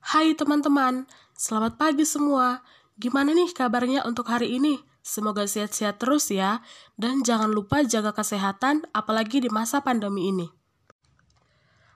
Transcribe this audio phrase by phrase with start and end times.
[0.00, 1.04] Hai teman-teman,
[1.36, 2.64] selamat pagi semua.
[2.96, 4.80] Gimana nih kabarnya untuk hari ini?
[5.04, 6.64] Semoga sehat-sehat terus ya,
[6.96, 10.48] dan jangan lupa jaga kesehatan, apalagi di masa pandemi ini.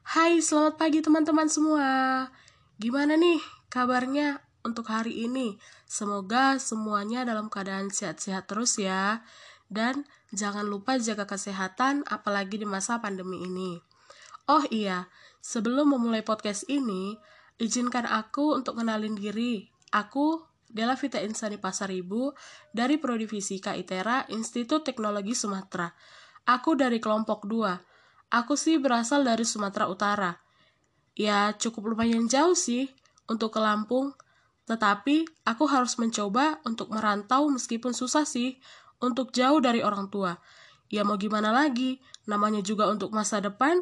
[0.05, 1.89] Hai, selamat pagi teman-teman semua.
[2.77, 3.41] Gimana nih
[3.73, 5.57] kabarnya untuk hari ini?
[5.89, 9.25] Semoga semuanya dalam keadaan sehat-sehat terus ya,
[9.73, 13.81] dan jangan lupa jaga kesehatan, apalagi di masa pandemi ini.
[14.45, 15.09] Oh iya,
[15.41, 17.17] sebelum memulai podcast ini,
[17.59, 19.71] izinkan aku untuk kenalin diri.
[19.95, 22.35] Aku Della Vita Insani Pasaribu
[22.75, 25.87] dari Prodi Fisika ITERA Institut Teknologi Sumatera.
[26.51, 28.35] Aku dari kelompok 2.
[28.35, 30.35] Aku sih berasal dari Sumatera Utara.
[31.15, 32.91] Ya, cukup lumayan jauh sih
[33.31, 34.19] untuk ke Lampung.
[34.67, 38.59] Tetapi, aku harus mencoba untuk merantau meskipun susah sih
[38.99, 40.43] untuk jauh dari orang tua.
[40.91, 43.79] Ya mau gimana lagi, namanya juga untuk masa depan.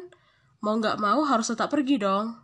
[0.61, 2.42] Mau nggak mau harus tetap pergi dong.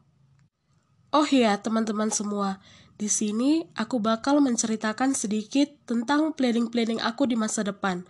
[1.09, 2.61] Oh iya, teman-teman semua,
[3.01, 8.05] di sini aku bakal menceritakan sedikit tentang planning-planning aku di masa depan,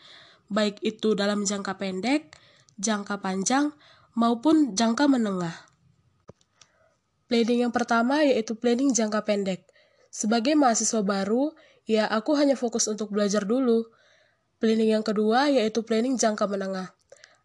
[0.52, 2.36] baik itu dalam jangka pendek,
[2.76, 3.72] jangka panjang,
[4.20, 5.56] maupun jangka menengah.
[7.32, 9.64] Planning yang pertama yaitu planning jangka pendek.
[10.12, 11.56] Sebagai mahasiswa baru,
[11.88, 13.88] ya aku hanya fokus untuk belajar dulu.
[14.60, 16.92] Planning yang kedua yaitu planning jangka menengah.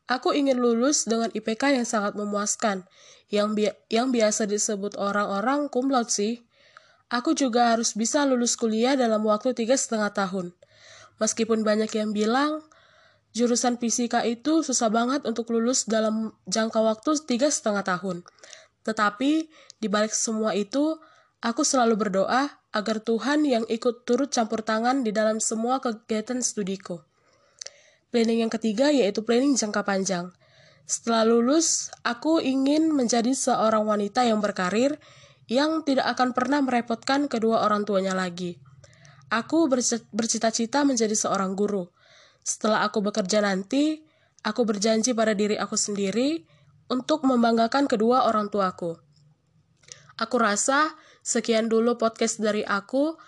[0.05, 2.84] Aku ingin lulus dengan IPK yang sangat memuaskan,
[3.33, 6.44] yang, bi yang biasa disebut orang-orang cum sih.
[7.08, 10.52] Aku juga harus bisa lulus kuliah dalam waktu tiga setengah tahun.
[11.25, 12.60] Meskipun banyak yang bilang,
[13.32, 18.28] jurusan fisika itu susah banget untuk lulus dalam jangka waktu tiga setengah tahun.
[18.84, 19.32] Tetapi,
[19.80, 21.00] di balik semua itu,
[21.41, 27.00] aku selalu berdoa agar Tuhan yang ikut turut campur tangan di dalam semua kegiatan studiku.
[28.15, 30.31] Planning yang ketiga yaitu planning jangka panjang.
[30.87, 35.03] Setelah lulus, aku ingin menjadi seorang wanita yang berkarir
[35.51, 38.62] yang tidak akan pernah merepotkan kedua orang tuanya lagi.
[39.34, 39.67] Aku
[40.15, 41.91] bercita-cita menjadi seorang guru.
[42.47, 44.06] Setelah aku bekerja nanti,
[44.47, 46.47] aku berjanji pada diri aku sendiri
[46.87, 48.94] untuk membanggakan kedua orang tuaku.
[50.22, 50.94] Aku rasa
[51.27, 53.19] sekian dulu podcast dari aku.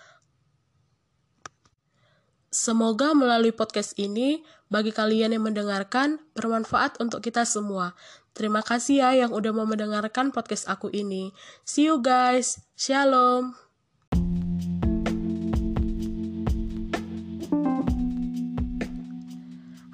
[2.46, 7.98] Semoga melalui podcast ini, bagi kalian yang mendengarkan, bermanfaat untuk kita semua.
[8.38, 11.34] Terima kasih ya yang udah mau mendengarkan podcast aku ini.
[11.66, 12.62] See you guys.
[12.78, 13.58] Shalom.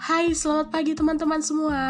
[0.03, 1.81] Hai, selamat pagi teman-teman semua.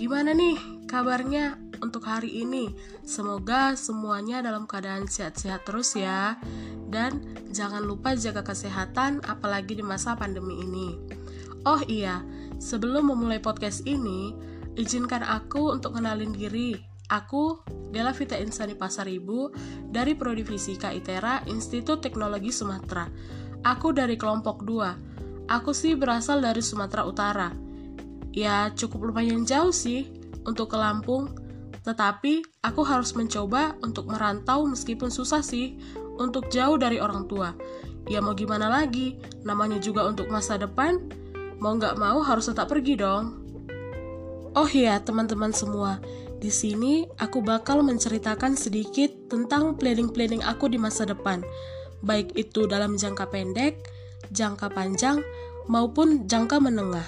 [0.00, 0.56] Gimana nih
[0.88, 2.72] kabarnya untuk hari ini?
[3.02, 6.40] Semoga semuanya dalam keadaan sehat-sehat terus ya
[6.86, 10.96] dan jangan lupa jaga kesehatan apalagi di masa pandemi ini.
[11.66, 12.22] Oh iya,
[12.62, 14.32] sebelum memulai podcast ini,
[14.78, 16.78] izinkan aku untuk kenalin diri.
[17.06, 17.62] Aku
[17.94, 19.54] Della Vita Insani Pasaribu
[19.86, 23.06] dari Prodi Fisika ITERA Institut Teknologi Sumatera.
[23.62, 25.46] Aku dari kelompok 2.
[25.46, 27.50] Aku sih berasal dari Sumatera Utara.
[28.34, 30.10] Ya, cukup lumayan jauh sih
[30.46, 31.30] untuk ke Lampung,
[31.86, 35.78] tetapi aku harus mencoba untuk merantau meskipun susah sih
[36.18, 37.54] untuk jauh dari orang tua.
[38.10, 40.98] Ya mau gimana lagi, namanya juga untuk masa depan,
[41.62, 43.46] mau nggak mau harus tetap pergi dong.
[44.58, 46.02] Oh iya, teman-teman semua,
[46.42, 51.46] di sini aku bakal menceritakan sedikit tentang planning-planning aku di masa depan,
[52.02, 53.78] baik itu dalam jangka pendek,
[54.34, 55.22] jangka panjang,
[55.70, 57.06] maupun jangka menengah.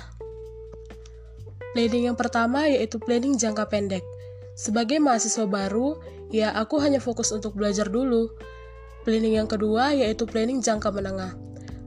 [1.73, 4.03] Planning yang pertama yaitu planning jangka pendek.
[4.59, 6.03] Sebagai mahasiswa baru,
[6.35, 8.27] ya aku hanya fokus untuk belajar dulu.
[9.07, 11.39] Planning yang kedua yaitu planning jangka menengah.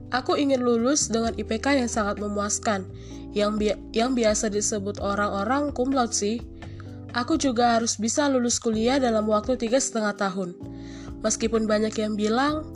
[0.08, 2.88] Aku ingin lulus dengan IPK yang sangat memuaskan,
[3.36, 6.40] yang, bi yang biasa disebut orang-orang cum laude sih.
[7.12, 10.56] Aku juga harus bisa lulus kuliah dalam waktu tiga setengah tahun.
[11.20, 12.72] Meskipun banyak yang bilang,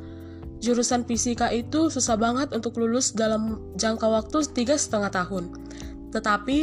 [0.61, 5.57] jurusan fisika itu susah banget untuk lulus dalam jangka waktu tiga setengah tahun.
[6.13, 6.59] Tetapi,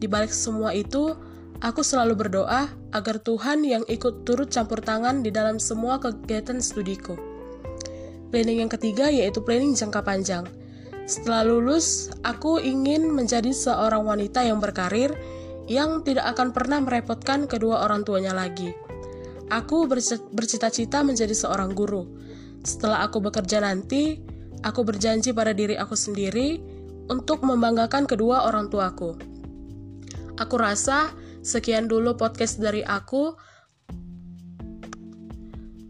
[0.00, 1.12] di balik semua itu,
[1.58, 7.18] Aku selalu berdoa agar Tuhan yang ikut turut campur tangan di dalam semua kegiatan studiku.
[8.30, 10.46] Planning yang ketiga yaitu planning jangka panjang.
[11.10, 15.10] Setelah lulus, aku ingin menjadi seorang wanita yang berkarir
[15.66, 18.70] yang tidak akan pernah merepotkan kedua orang tuanya lagi.
[19.50, 19.90] Aku
[20.30, 22.06] bercita-cita menjadi seorang guru.
[22.62, 24.20] Setelah aku bekerja nanti,
[24.62, 26.60] aku berjanji pada diri aku sendiri
[27.10, 29.16] untuk membanggakan kedua orang tuaku.
[30.38, 31.10] Aku rasa
[31.48, 33.32] Sekian dulu podcast dari aku.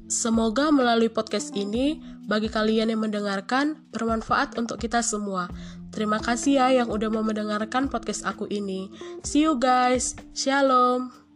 [0.06, 1.98] Semoga melalui podcast ini,
[2.30, 5.50] bagi kalian yang mendengarkan, bermanfaat untuk kita semua.
[5.90, 8.88] Terima kasih ya yang udah mau mendengarkan podcast aku ini.
[9.26, 10.14] See you guys.
[10.30, 11.27] Shalom.